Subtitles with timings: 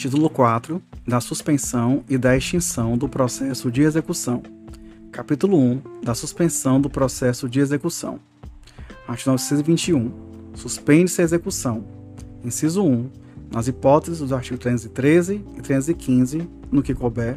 [0.00, 4.42] Título 4 da suspensão e da extinção do processo de execução.
[5.12, 8.18] Capítulo 1 da suspensão do processo de execução.
[9.06, 10.10] Artigo 921.
[10.54, 11.84] Suspende-se a execução.
[12.42, 13.10] Inciso 1.
[13.52, 17.36] Nas hipóteses dos artigos 313 e 315, no que couber.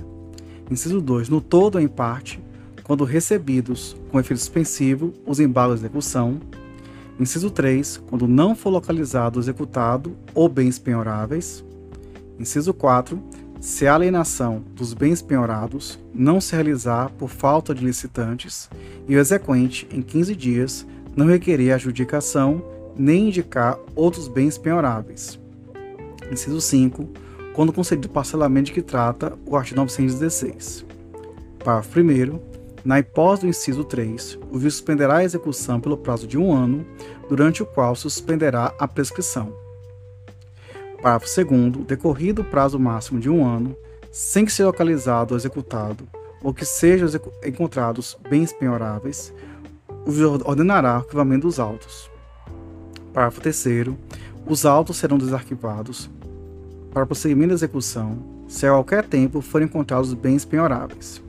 [0.71, 1.27] Inciso 2.
[1.27, 2.41] No todo ou em parte,
[2.81, 6.39] quando recebidos com efeito suspensivo os embalos de execução.
[7.19, 7.97] Inciso 3.
[8.07, 11.61] Quando não for localizado o executado ou bens penhoráveis.
[12.39, 13.21] Inciso 4.
[13.59, 18.69] Se a alienação dos bens penhorados não se realizar por falta de licitantes
[19.07, 22.63] e o exequente, em 15 dias, não requerer adjudicação
[22.97, 25.39] nem indicar outros bens penhoráveis.
[26.31, 27.07] Inciso 5.
[27.53, 30.85] Quando concedido parcelamento de que trata o artigo 916.
[31.63, 32.39] Parágrafo 1.
[32.83, 36.85] Na hipótese do inciso 3, o juiz suspenderá a execução pelo prazo de um ano,
[37.29, 39.62] durante o qual suspenderá a prescrição.
[41.03, 41.85] Parágrafo 2.
[41.85, 43.75] Decorrido o prazo máximo de um ano,
[44.09, 46.07] sem que seja localizado ou executado,
[46.41, 47.09] ou que sejam
[47.45, 49.33] encontrados bens penhoráveis,
[49.89, 52.09] o ordenará o arquivamento dos autos.
[53.11, 53.89] Parágrafo 3.
[54.47, 56.09] Os autos serão desarquivados
[56.93, 61.21] para prosseguimento da execução se a qualquer tempo forem encontrados bens penhoráveis.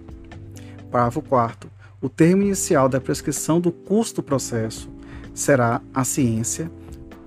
[0.88, 1.68] Parágrafo 4.
[2.00, 4.88] O termo inicial da prescrição do custo do processo
[5.34, 6.70] será a ciência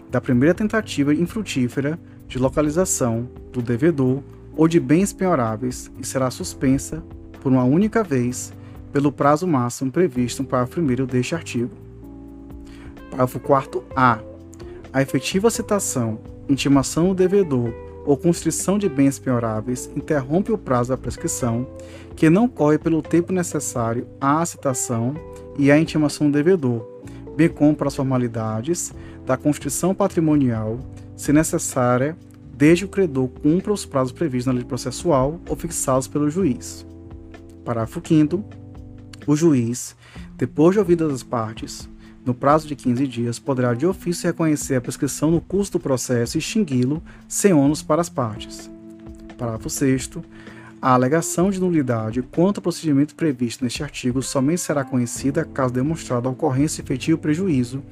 [0.09, 4.21] da primeira tentativa infrutífera de localização do devedor
[4.55, 7.03] ou de bens penhoráveis e será suspensa
[7.41, 8.51] por uma única vez
[8.91, 11.69] pelo prazo máximo previsto no parágrafo 1 deste artigo.
[13.11, 14.19] Parágrafo 4 A.
[14.91, 17.73] A efetiva citação, intimação do devedor
[18.05, 21.67] ou constrição de bens penhoráveis interrompe o prazo da prescrição,
[22.15, 25.13] que não corre pelo tempo necessário à citação
[25.57, 26.87] e à intimação do devedor,
[27.35, 28.93] bem como para as formalidades
[29.25, 30.79] da constrição patrimonial
[31.17, 32.15] se necessária,
[32.55, 36.85] desde o credor cumpra os prazos previstos na lei processual ou fixados pelo juiz.
[37.65, 38.45] Parágrafo 5
[39.25, 39.95] O juiz,
[40.37, 41.89] depois de ouvidas as partes,
[42.23, 46.37] no prazo de 15 dias, poderá de ofício reconhecer a prescrição no curso do processo
[46.37, 48.69] e extingui-lo sem ônus para as partes.
[49.37, 50.09] Parágrafo 6
[50.81, 56.27] a alegação de nulidade quanto ao procedimento previsto neste artigo somente será conhecida caso demonstrado
[56.27, 57.83] a ocorrência efetiva prejuízo,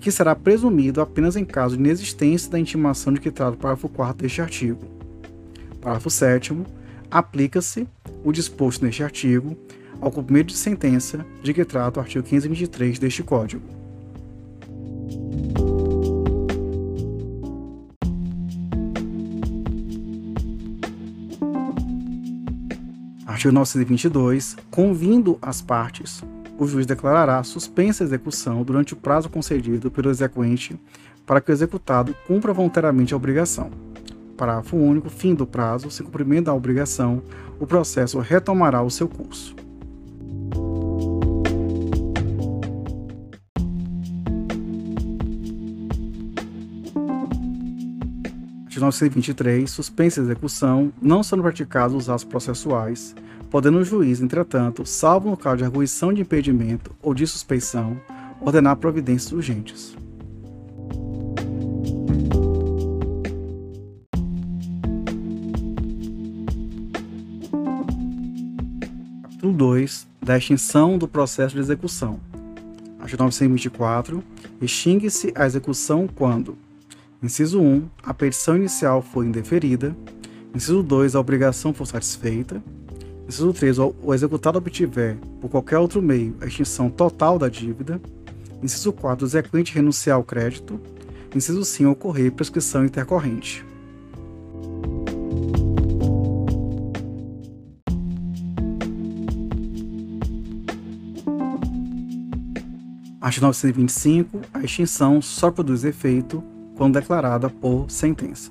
[0.00, 3.88] que será presumido apenas em caso de inexistência da intimação de que trata o parágrafo
[3.88, 4.80] 4 deste artigo.
[5.80, 6.54] Parágrafo 7
[7.10, 7.86] aplica-se
[8.24, 9.56] o disposto neste artigo
[10.00, 13.81] ao cumprimento de sentença de que trata o artigo 523 deste Código.
[23.26, 24.56] Artigo 922.
[24.70, 26.22] Convindo as partes,
[26.58, 30.78] o juiz declarará suspensa a execução durante o prazo concedido pelo exequente
[31.24, 33.70] para que o executado cumpra voluntariamente a obrigação.
[34.36, 35.08] Parágrafo único.
[35.08, 35.90] Fim do prazo.
[35.90, 37.22] Se cumprimento da obrigação,
[37.60, 39.54] o processo retomará o seu curso.
[48.72, 49.70] Artigo 923.
[49.70, 53.14] Suspensa a execução, não sendo praticados os atos processuais,
[53.50, 58.00] podendo o juiz, entretanto, salvo no caso de arguição de impedimento ou de suspeição,
[58.40, 59.94] ordenar providências urgentes.
[69.22, 72.18] Capítulo 2 da extinção do processo de execução.
[72.98, 74.24] Artigo 924.
[74.62, 76.56] Extingue-se a execução quando:
[77.22, 77.88] Inciso 1.
[78.02, 79.96] A petição inicial foi indeferida.
[80.52, 81.14] Inciso 2.
[81.14, 82.60] A obrigação for satisfeita.
[83.28, 83.78] Inciso 3.
[83.78, 88.00] O executado obtiver, por qualquer outro meio, a extinção total da dívida.
[88.60, 89.24] Inciso 4.
[89.24, 90.80] O exequente renunciar ao crédito.
[91.32, 91.92] Inciso 5.
[91.92, 93.64] Ocorrer prescrição intercorrente.
[103.20, 104.40] Artigo 925.
[104.52, 106.42] A extinção só produz efeito
[106.90, 108.50] declarada por sentença.